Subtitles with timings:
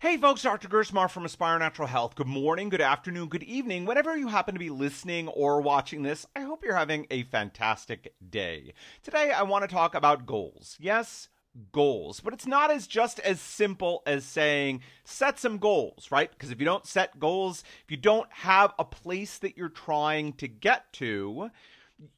[0.00, 0.68] Hey folks, Dr.
[0.68, 2.14] Gersmar from Aspire Natural Health.
[2.14, 3.84] Good morning, good afternoon, good evening.
[3.84, 8.14] Whenever you happen to be listening or watching this, I hope you're having a fantastic
[8.30, 8.74] day.
[9.02, 10.76] Today I want to talk about goals.
[10.78, 11.30] Yes,
[11.72, 16.30] goals, but it's not as just as simple as saying set some goals, right?
[16.30, 20.32] Because if you don't set goals, if you don't have a place that you're trying
[20.34, 21.50] to get to,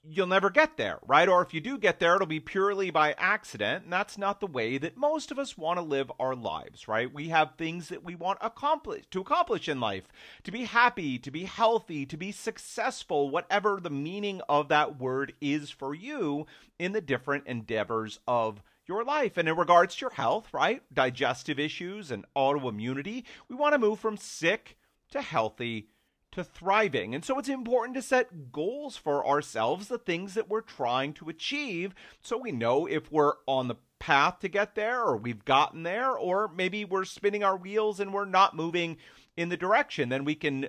[0.02, 1.28] you'll never get there, right?
[1.28, 3.84] Or if you do get there, it'll be purely by accident.
[3.84, 7.12] And that's not the way that most of us want to live our lives, right?
[7.12, 10.04] We have things that we want accomplish to accomplish in life,
[10.44, 15.32] to be happy, to be healthy, to be successful, whatever the meaning of that word
[15.40, 16.46] is for you
[16.79, 19.36] in the different endeavors of your life.
[19.36, 20.82] And in regards to your health, right?
[20.93, 24.76] Digestive issues and autoimmunity, we want to move from sick
[25.12, 25.88] to healthy
[26.32, 27.14] to thriving.
[27.14, 31.29] And so it's important to set goals for ourselves, the things that we're trying to
[31.29, 35.83] achieve, so we know if we're on the path to get there or we've gotten
[35.83, 38.97] there, or maybe we're spinning our wheels and we're not moving
[39.36, 40.08] in the direction.
[40.08, 40.68] Then we can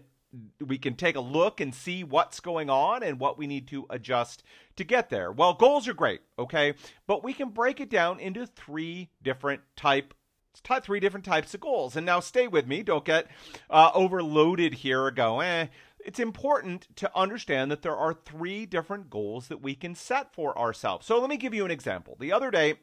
[0.65, 3.85] we can take a look and see what's going on and what we need to
[3.89, 4.43] adjust
[4.77, 5.29] to get there.
[5.31, 6.75] Well, goals are great, okay?
[7.05, 10.13] But we can break it down into three different type
[10.59, 11.95] three different types of goals.
[11.95, 12.83] And now stay with me.
[12.83, 13.27] Don't get
[13.69, 15.67] uh, overloaded here or go, eh.
[16.03, 20.57] It's important to understand that there are three different goals that we can set for
[20.57, 21.05] ourselves.
[21.05, 22.17] So let me give you an example.
[22.19, 22.75] The other day,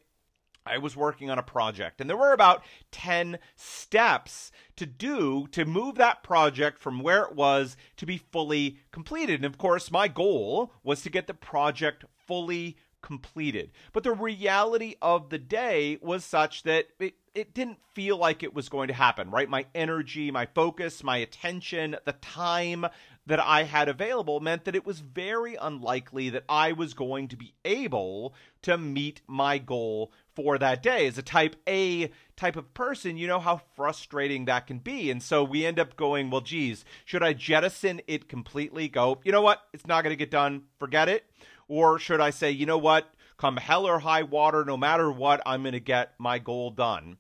[0.69, 5.65] I was working on a project, and there were about 10 steps to do to
[5.65, 9.37] move that project from where it was to be fully completed.
[9.37, 13.71] And of course, my goal was to get the project fully completed.
[13.93, 18.55] But the reality of the day was such that it, it didn't feel like it
[18.55, 19.49] was going to happen, right?
[19.49, 22.87] My energy, my focus, my attention, the time
[23.27, 27.37] that I had available meant that it was very unlikely that I was going to
[27.37, 31.07] be able to meet my goal for that day.
[31.07, 35.11] As a type A type of person, you know how frustrating that can be.
[35.11, 38.89] And so we end up going, well, geez, should I jettison it completely?
[38.89, 39.61] Go, you know what?
[39.75, 40.63] It's not going to get done.
[40.79, 41.25] Forget it.
[41.69, 43.13] Or should I say, you know what?
[43.37, 47.19] Come hell or high water, no matter what, I'm going to get my goal done.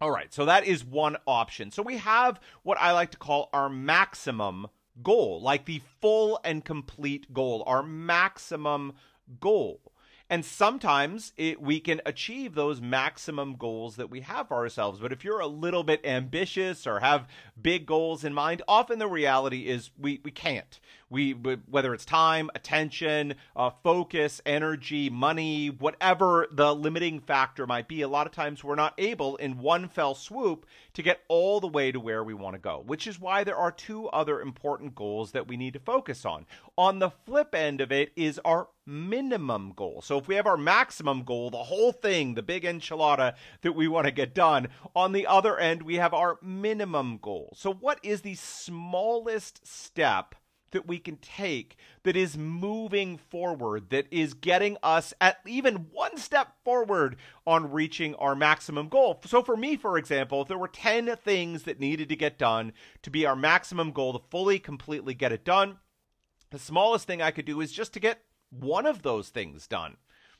[0.00, 1.70] All right, so that is one option.
[1.70, 4.68] So we have what I like to call our maximum
[5.02, 8.94] goal, like the full and complete goal, our maximum
[9.40, 9.80] goal.
[10.28, 14.98] And sometimes it, we can achieve those maximum goals that we have for ourselves.
[14.98, 17.28] But if you're a little bit ambitious or have
[17.60, 20.80] big goals in mind, often the reality is we, we can't
[21.12, 28.02] we whether it's time attention uh, focus energy money whatever the limiting factor might be
[28.02, 31.68] a lot of times we're not able in one fell swoop to get all the
[31.68, 34.94] way to where we want to go which is why there are two other important
[34.94, 36.46] goals that we need to focus on.
[36.76, 40.00] On the flip end of it is our minimum goal.
[40.02, 43.88] So if we have our maximum goal the whole thing the big enchilada that we
[43.88, 47.54] want to get done on the other end we have our minimum goal.
[47.56, 50.34] So what is the smallest step
[50.72, 56.16] that we can take that is moving forward, that is getting us at even one
[56.16, 57.16] step forward
[57.46, 59.20] on reaching our maximum goal.
[59.26, 62.72] So, for me, for example, if there were 10 things that needed to get done
[63.02, 65.78] to be our maximum goal, to fully, completely get it done,
[66.50, 69.96] the smallest thing I could do is just to get one of those things done,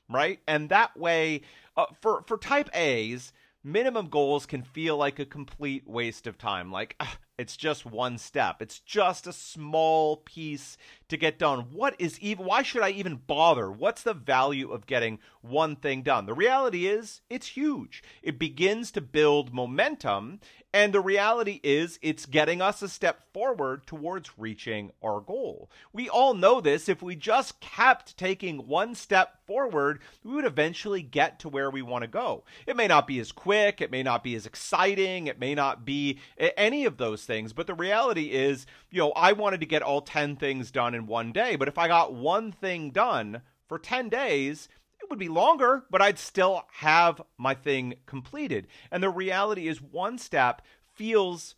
[0.09, 0.41] right?
[0.47, 1.43] And that way,
[1.76, 3.32] uh, for, for type A's,
[3.64, 6.70] minimum goals can feel like a complete waste of time.
[6.70, 7.06] Like, uh,
[7.38, 8.60] it's just one step.
[8.60, 10.76] It's just a small piece
[11.09, 11.66] to get done.
[11.72, 13.70] What is even why should I even bother?
[13.70, 16.26] What's the value of getting one thing done?
[16.26, 18.03] The reality is it's huge.
[18.22, 20.41] It begins to build momentum
[20.75, 25.70] and the reality is it's getting us a step forward towards reaching our goal.
[25.93, 26.88] We all know this.
[26.88, 31.82] If we just kept taking one step forward, we would eventually get to where we
[31.82, 32.44] want to go.
[32.66, 35.84] It may not be as quick, it may not be as exciting, it may not
[35.84, 39.82] be any of those things, but the reality is, you know, I wanted to get
[39.82, 43.78] all 10 things done in one day, but if I got one thing done for
[43.78, 44.68] 10 days,
[45.00, 48.68] it would be longer, but I'd still have my thing completed.
[48.90, 50.62] And the reality is, one step
[50.94, 51.56] feels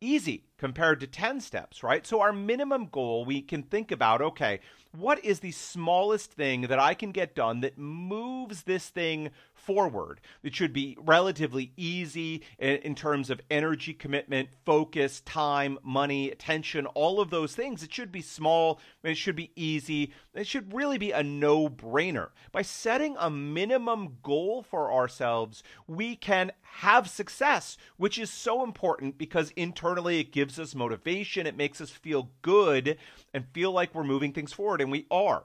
[0.00, 2.06] easy compared to 10 steps, right?
[2.06, 4.60] So, our minimum goal, we can think about okay,
[4.92, 9.30] what is the smallest thing that I can get done that moves this thing
[9.66, 10.20] forward?
[10.44, 17.20] It should be relatively easy in, terms of energy commitment, focus, time, money, attention, all
[17.20, 17.82] of those things.
[17.82, 22.28] It should be small, it should be easy, it should really be a no brainer.
[22.52, 29.18] By setting a minimum goal for ourselves, we can have success, which is so important
[29.18, 32.96] because internally it gives us motivation, it makes us feel good
[33.34, 35.44] and feel like we're moving things forward, and we are.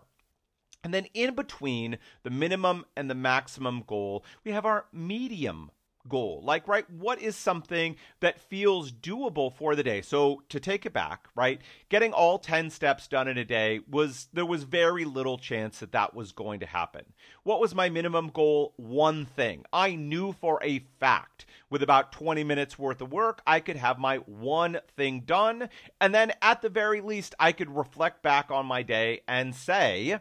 [0.83, 5.72] And then in between the minimum and the maximum goal, we have our medium
[6.07, 6.42] goal?
[6.44, 10.01] Like, right, what is something that feels doable for the day?
[10.01, 14.28] So, to take it back, right, getting all 10 steps done in a day was,
[14.33, 17.06] there was very little chance that that was going to happen.
[17.44, 18.74] What was my minimum goal?
[18.77, 19.66] One thing.
[19.72, 23.98] I knew for a fact with about 20 minutes worth of work, I could have
[23.98, 25.69] my one thing done.
[26.00, 30.19] And then at the very least, I could reflect back on my day and say,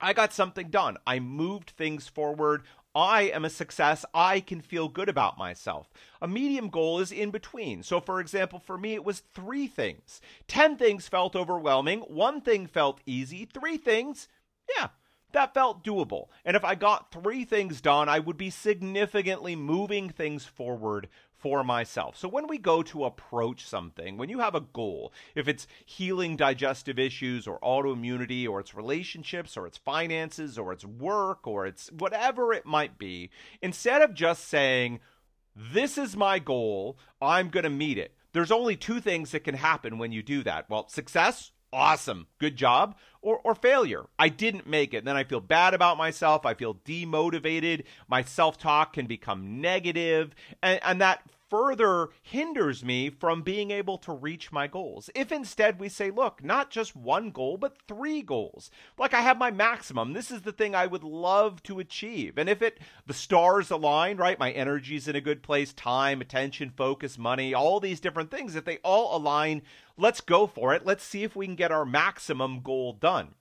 [0.00, 0.96] I got something done.
[1.06, 2.62] I moved things forward
[2.94, 4.04] I am a success.
[4.14, 5.92] I can feel good about myself.
[6.22, 7.82] A medium goal is in between.
[7.82, 10.20] So, for example, for me, it was three things.
[10.46, 12.00] Ten things felt overwhelming.
[12.02, 13.48] One thing felt easy.
[13.52, 14.28] Three things,
[14.76, 14.88] yeah,
[15.32, 16.28] that felt doable.
[16.44, 21.08] And if I got three things done, I would be significantly moving things forward
[21.44, 22.16] for myself.
[22.16, 26.36] So when we go to approach something, when you have a goal, if it's healing
[26.36, 31.92] digestive issues or autoimmunity or it's relationships or it's finances or it's work or it's
[31.92, 33.28] whatever it might be,
[33.60, 35.00] instead of just saying,
[35.54, 38.14] this is my goal, I'm going to meet it.
[38.32, 40.70] There's only two things that can happen when you do that.
[40.70, 44.06] Well, success awesome, good job, or, or failure.
[44.18, 45.04] I didn't make it.
[45.04, 46.46] Then I feel bad about myself.
[46.46, 47.84] I feel demotivated.
[48.08, 51.22] My self talk can become negative, and, and that
[51.54, 55.08] further hinders me from being able to reach my goals.
[55.14, 58.72] If instead we say, look, not just one goal, but three goals.
[58.98, 60.14] Like I have my maximum.
[60.14, 62.38] This is the thing I would love to achieve.
[62.38, 64.36] And if it the stars align, right?
[64.36, 68.64] My energy's in a good place, time, attention, focus, money, all these different things, if
[68.64, 69.62] they all align,
[69.96, 70.84] let's go for it.
[70.84, 73.36] Let's see if we can get our maximum goal done.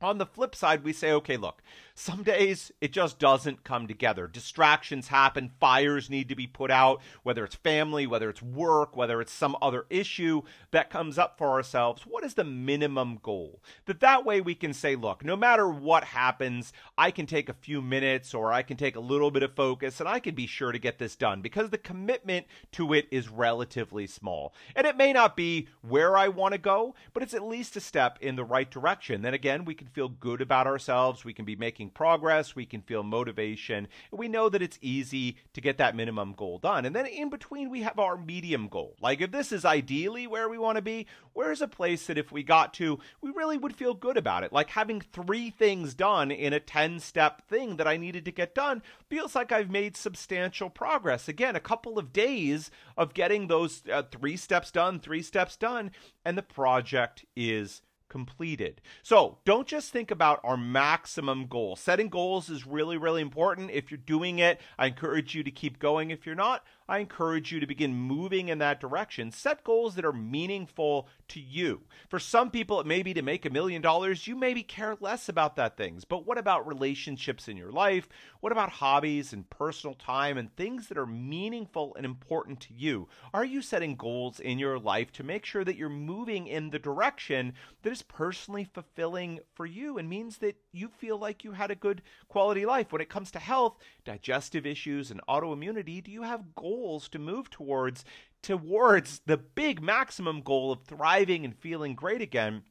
[0.00, 1.62] On the flip side, we say, okay, look,
[1.94, 4.26] some days it just doesn't come together.
[4.26, 9.20] Distractions happen, fires need to be put out, whether it's family, whether it's work, whether
[9.20, 12.02] it's some other issue that comes up for ourselves.
[12.02, 13.60] What is the minimum goal?
[13.86, 17.54] That that way we can say, look, no matter what happens, I can take a
[17.54, 20.46] few minutes or I can take a little bit of focus and I can be
[20.46, 24.54] sure to get this done because the commitment to it is relatively small.
[24.74, 27.80] And it may not be where I want to go, but it's at least a
[27.80, 29.22] step in the right direction.
[29.22, 31.24] Then again, we can feel good about ourselves.
[31.24, 32.56] We can be making progress.
[32.56, 33.88] We can feel motivation.
[34.10, 36.84] We know that it's easy to get that minimum goal done.
[36.84, 38.96] And then in between, we have our medium goal.
[39.00, 42.32] Like if this is ideally where we want to be, where's a place that if
[42.32, 44.52] we got to, we really would feel good about it?
[44.52, 48.54] Like having three things done in a 10 step thing that I needed to get
[48.54, 51.28] done feels like I've made substantial progress.
[51.28, 55.90] Again, a couple of days of getting those uh, three steps done, three steps done,
[56.24, 57.82] and the project is
[58.12, 58.82] completed.
[59.02, 61.76] So don't just think about our maximum goal.
[61.76, 63.70] Setting goals is really, really important.
[63.70, 66.10] If you're doing it, I encourage you to keep going.
[66.10, 69.30] If you're not, I encourage you to begin moving in that direction.
[69.30, 71.84] Set goals that are meaningful to you.
[72.10, 74.26] For some people, it may be to make a million dollars.
[74.26, 76.04] You maybe care less about that things.
[76.04, 78.10] But what about relationships in your life?
[78.40, 83.08] What about hobbies and personal time and things that are meaningful and important to you?
[83.32, 86.78] Are you setting goals in your life to make sure that you're moving in the
[86.78, 91.70] direction that is personally fulfilling for you and means that you feel like you had
[91.70, 92.92] a good quality life?
[92.92, 97.02] When it comes to health, digestive issues, and autoimmunity, do you have goals?
[97.12, 98.04] to move towards
[98.42, 102.62] towards the big maximum goal of thriving and feeling great again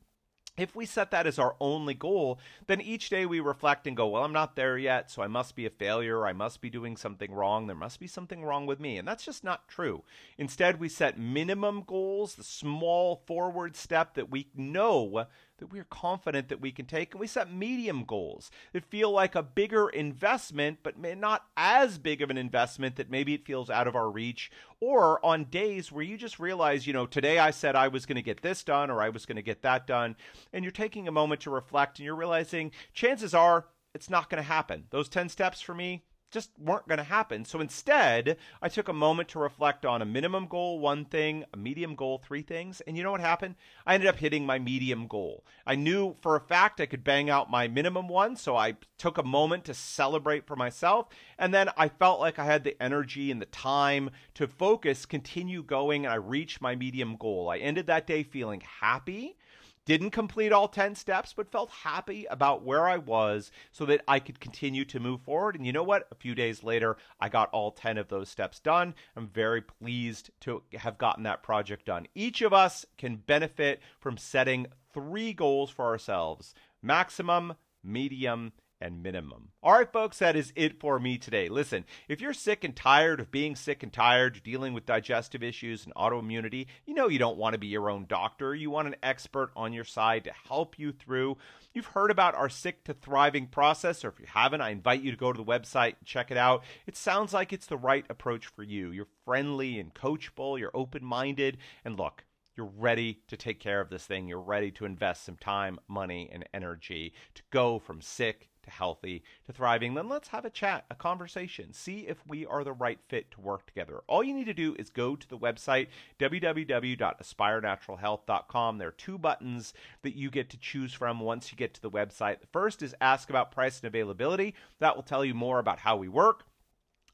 [0.58, 4.08] if we set that as our only goal, then each day we reflect and go,
[4.08, 6.26] well, I'm not there yet, so I must be a failure.
[6.26, 7.68] I must be doing something wrong.
[7.68, 8.98] There must be something wrong with me.
[8.98, 10.04] And that's just not true.
[10.38, 15.26] Instead, we set minimum goals, the small forward step that we know
[15.62, 17.14] that we are confident that we can take.
[17.14, 22.22] And we set medium goals that feel like a bigger investment, but not as big
[22.22, 24.52] of an investment that maybe it feels out of our reach.
[24.80, 28.16] Or on days where you just realize, you know, today I said I was going
[28.16, 30.16] to get this done or I was going to get that done.
[30.52, 34.42] And you're taking a moment to reflect and you're realizing chances are it's not going
[34.42, 34.86] to happen.
[34.90, 37.46] Those 10 steps for me, just weren't going to happen.
[37.46, 41.58] So instead, I took a moment to reflect on a minimum goal, one thing, a
[41.58, 42.82] medium goal, three things.
[42.82, 43.56] And you know what happened?
[43.86, 45.46] I ended up hitting my medium goal.
[45.68, 48.36] I knew for a fact I could bang out my minimum one.
[48.38, 51.10] So I took a moment to celebrate for myself.
[51.38, 55.64] And then I felt like I had the energy and the time to focus, continue
[55.64, 57.50] going, and I reached my medium goal.
[57.50, 59.38] I ended that day feeling happy
[59.86, 64.20] didn't complete all 10 steps, but felt happy about where I was so that I
[64.20, 65.56] could continue to move forward.
[65.56, 66.08] And you know what?
[66.12, 68.94] A few days later, I got all 10 of those steps done.
[69.16, 72.08] I'm very pleased to have gotten that project done.
[72.14, 79.50] Each of us can benefit from setting three goals for ourselves maximum, medium, and minimum.
[79.64, 81.50] All right, folks, that is it for me today.
[81.50, 85.86] Listen, if you're sick and tired of being sick and tired, dealing with digestive issues
[85.86, 88.56] and autoimmunity, you know you don't want to be your own doctor.
[88.56, 91.38] You want an expert on your side to help you through.
[91.74, 95.12] You've heard about our Sick to Thriving process, or if you haven't, I invite you
[95.12, 96.64] to go to the website and check it out.
[96.86, 98.92] It sounds like it's the right approach for you.
[98.92, 102.26] You're friendly and coachable, you're open minded, and look,
[102.58, 104.28] you're ready to take care of this thing.
[104.28, 109.24] You're ready to invest some time, money, and energy to go from sick to healthy
[109.46, 113.00] to thriving, then let's have a chat, a conversation, see if we are the right
[113.08, 114.02] fit to work together.
[114.08, 115.88] All you need to do is go to the website
[116.20, 118.78] www.aspirenaturalhealth.com.
[118.78, 121.92] There are two buttons that you get to choose from once you get to the
[121.92, 122.40] website.
[122.42, 124.56] The first is ask about price and availability.
[124.80, 126.46] That will tell you more about how we work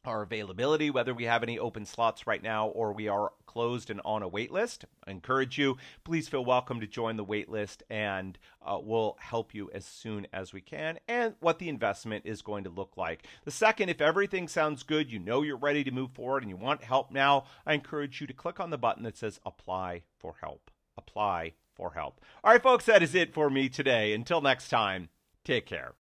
[0.08, 4.02] our availability, whether we have any open slots right now or we are closed and
[4.06, 4.86] on a wait list.
[5.06, 9.54] I encourage you, please feel welcome to join the wait list and uh, we'll help
[9.54, 13.26] you as soon as we can and what the investment is going to look like.
[13.46, 16.58] The second, if everything sounds good, you know you're ready to move forward and you
[16.58, 20.36] want help now, I encourage you to click on the button that says apply for
[20.42, 20.72] help.
[20.98, 22.22] Apply for help.
[22.44, 24.14] All right, folks, that is it for me today.
[24.14, 25.10] Until next time,
[25.44, 25.94] take care.